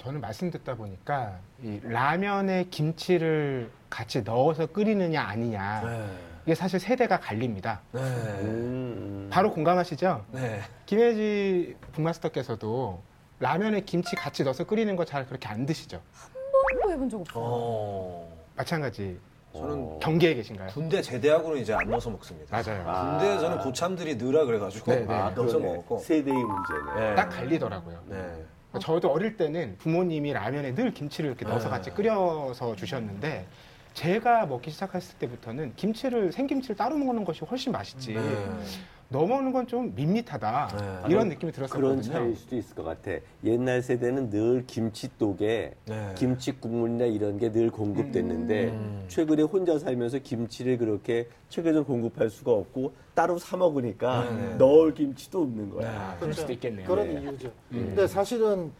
[0.00, 6.06] 저는 말씀 듣다 보니까 이 라면에 김치를 같이 넣어서 끓이느냐 아니냐 네.
[6.46, 7.82] 이게 사실 세대가 갈립니다.
[7.92, 8.00] 네.
[8.00, 9.28] 음.
[9.30, 10.24] 바로 공감하시죠?
[10.32, 10.62] 네.
[10.86, 13.02] 김혜지 북마스터께서도
[13.40, 16.00] 라면에 김치 같이 넣어서 끓이는 거 잘 그렇게 안 드시죠?
[16.70, 17.44] 번도 해본 적 없어요.
[17.46, 18.36] 어.
[18.56, 19.18] 마찬가지
[19.54, 20.68] 저는 경계에 계신가요?
[20.70, 22.56] 군대 제대하고는 이제 안 넣어서 먹습니다.
[22.56, 22.84] 맞아요.
[22.88, 23.18] 아.
[23.18, 25.12] 군대에서는 고참들이 넣으라 그래가지고 네, 네.
[25.14, 25.66] 아, 넣어서 그러네.
[25.74, 25.98] 먹었고.
[25.98, 27.00] 세대의 문제네.
[27.10, 27.14] 네.
[27.16, 28.00] 딱 갈리더라고요.
[28.06, 28.44] 네.
[28.78, 31.70] 저도 어릴 때는 부모님이 라면에 늘 김치를 이렇게 넣어서 네.
[31.70, 33.46] 같이 끓여서 주셨는데
[33.94, 38.20] 제가 먹기 시작했을 때부터는 김치를 생김치를 따로 먹는 것이 훨씬 맛있지 네.
[39.12, 40.68] 넣어 먹는 건 좀 밋밋하다
[41.06, 41.12] 네.
[41.12, 42.02] 이런 느낌이 그런 들었었거든요.
[42.02, 43.10] 차이일 수도 있을 것 같아.
[43.42, 46.14] 옛날 세대는 늘 김치독에 네.
[46.16, 49.04] 김치 국물이나 이런 게 늘 공급됐는데 음.
[49.08, 54.54] 최근에 혼자 살면서 김치를 그렇게 체계적으로 공급할 수가 없고 따로 사 먹으니까 네.
[54.54, 56.16] 넣을 김치도 없는 거야.
[56.20, 56.86] 그럴 수도 있겠네요.
[56.86, 57.20] 그런 네.
[57.20, 57.50] 이유죠.
[57.68, 58.70] 근데 사실은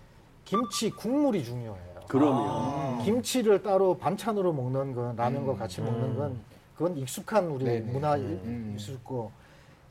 [0.44, 1.89] 김치 국물이 중요해요.
[2.10, 6.36] 그러면 김치를 따로 반찬으로 먹는 건 라면과 같이 먹는 건
[6.76, 7.92] 그건 익숙한 우리 네네.
[7.92, 8.76] 문화일 음.
[8.78, 9.30] 수 있고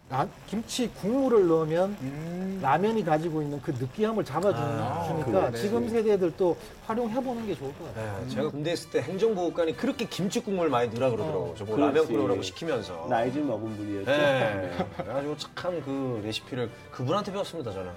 [0.10, 2.60] 라- 김치 국물을 넣으면 음.
[2.62, 5.58] 라면이 가지고 있는 그 느끼함을 잡아주니까 아, 그러네.
[5.58, 8.20] 지금 세대들도 활용해보는 게 좋을 것 같아요.
[8.24, 11.54] 네, 제가 군대 있을 때 행정보호관이 그렇게 김치 국물 많이 넣으라 그러더라고요.
[11.56, 11.94] 저보고 그렇지.
[11.96, 13.06] 라면 끓여라고 시키면서.
[13.08, 14.12] 나이 좀 먹은 분이었죠.
[14.12, 14.72] 네.
[14.98, 17.92] 그래가지고 착한 그 레시피를 그분한테 배웠습니다, 저는.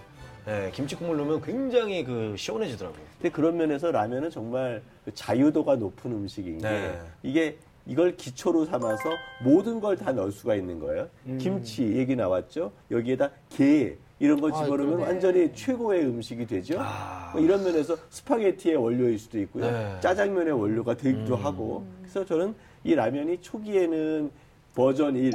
[0.44, 3.00] 네, 김치 국물 넣으면 굉장히 그 시원해지더라고요.
[3.18, 7.00] 근데 그런 면에서 라면은 정말 그 자유도가 높은 음식인 게 네.
[7.22, 9.10] 이게 이걸 기초로 삼아서
[9.44, 11.08] 모든 걸 다 넣을 수가 있는 거예요.
[11.38, 12.72] 김치 얘기 나왔죠.
[12.90, 15.04] 여기에다 게 이런 걸 아, 집어넣으면 그러네.
[15.04, 16.76] 완전히 최고의 음식이 되죠.
[16.78, 17.30] 아.
[17.32, 19.70] 뭐 이런 면에서 스파게티의 원료일 수도 있고요.
[19.70, 19.96] 네.
[20.00, 21.84] 짜장면의 원료가 되기도 하고.
[22.00, 24.30] 그래서 저는 이 라면이 초기에는
[24.74, 25.32] 버전 1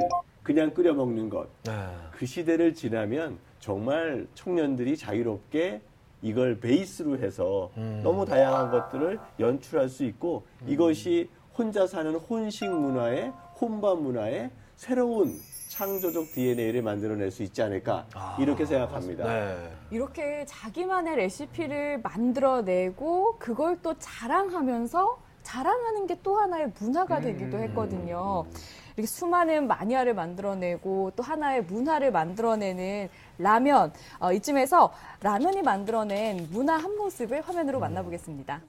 [0.48, 1.46] 그냥 끓여 먹는 것.
[1.64, 1.72] 네.
[2.10, 5.82] 그 시대를 지나면 정말 청년들이 자유롭게
[6.22, 8.00] 이걸 베이스로 해서 음.
[8.02, 15.38] 너무 다양한 것들을 연출할 수 있고 이것이 혼자 사는 혼식 문화의 혼밥 문화의 새로운
[15.68, 18.06] 창조적 DNA를 만들어낼 수 있지 않을까
[18.40, 19.24] 이렇게 생각합니다.
[19.24, 19.70] 네.
[19.90, 28.44] 이렇게 자기만의 레시피를 만들어내고 그걸 또 자랑하면서 자랑하는 게 또 하나의 문화가 되기도 했거든요.
[28.96, 33.92] 이렇게 수많은 마니아를 만들어내고 또 하나의 문화를 만들어내는 라면.
[34.18, 34.92] 어, 이쯤에서
[35.22, 38.60] 라면이 만들어낸 문화 한 모습을 화면으로 만나보겠습니다.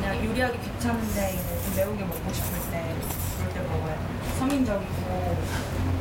[0.00, 2.94] 그냥 요리하기 귀찮은데 좀 매운 게 먹고 싶을 때
[3.38, 3.98] 그럴 때 먹어요.
[4.38, 5.36] 서민적이고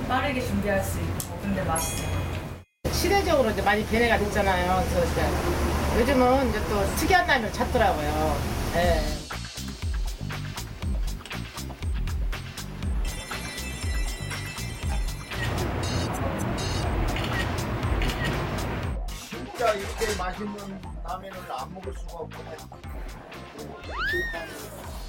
[0.08, 2.10] 빠르게 준비할 수 있고 근데 맛있어요.
[2.92, 4.84] 시대적으로 이제 많이 변해가 됐잖아요.
[4.90, 8.38] 그래서 이제 요즘은 이제 또 특이한 라면 찾더라고요.
[8.76, 9.21] 예.
[20.22, 22.52] 맛있는 라면을 안 먹을 수가 없구나.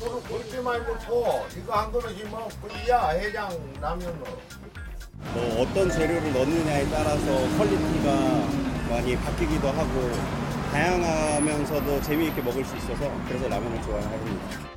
[0.01, 4.25] 또는 그렇게 많이 먹고 이거 한 그릇이면 뿐이야 해장 라면으로.
[5.35, 7.27] 뭐 어떤 재료를 넣느냐에 따라서
[7.59, 8.11] quality가
[8.89, 10.13] 많이 바뀌기도 하고
[10.73, 14.73] 다양하면서도 재미있게 먹을 수 있어서 그래서 라면을 좋아합니다.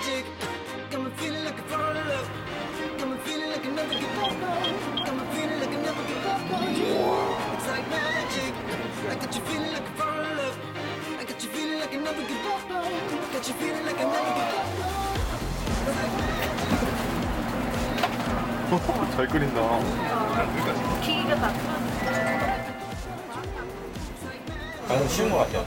[24.88, 25.64] 나는 쉬운 것 같아요.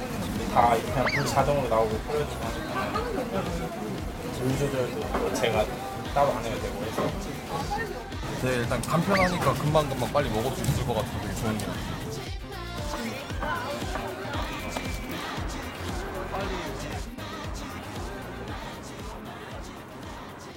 [0.53, 1.97] 다 그냥 불 자동으로 나오고
[4.43, 5.65] 물 조절도 제가
[6.13, 7.01] 따로 안 해야 되고 해서
[8.41, 11.93] 네, 일단 간편하니까 금방금방 빨리 먹을 수 있을 것 같아서 되게 좋은 것 같아요.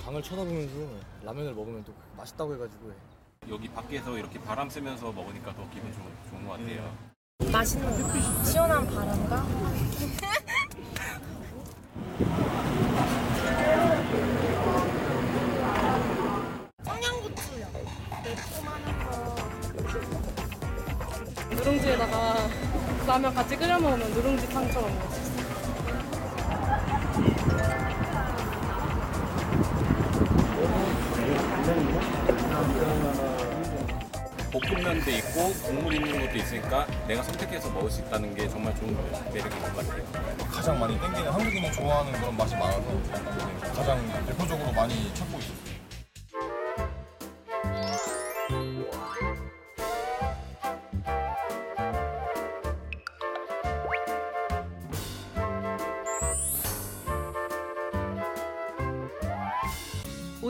[0.05, 0.75] 강을 쳐다보면서
[1.23, 2.93] 라면을 먹으면 또 맛있다고 해가지고
[3.49, 5.99] 여기 밖에서 이렇게 바람 쐬면서 먹으니까 더 기분 좋,
[6.31, 6.93] 좋은 것 같아요.
[7.53, 8.45] 맛있는 거.
[8.45, 9.47] 시원한 바람과
[21.57, 22.49] 누룽지에다가
[23.07, 25.27] 라면 같이 끓여 먹으면 누룽지 탕처럼 있어요.
[34.53, 38.97] 볶음면도 있고 국물 있는 것도 있으니까 내가 선택해서 먹을 수 있다는 게 정말 좋은
[39.33, 40.05] 매력인 것 같아요.
[40.51, 42.83] 가장 많이 땡기는 한국인이 좋아하는 그런 맛이 많아서
[43.75, 45.76] 가장 대표적으로 많이 찾고 있어요.